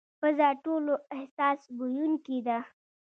پزه 0.19 0.47
ټولو 0.63 0.93
حساس 1.19 1.59
بویونکې 1.77 2.37
ده. 2.47 2.59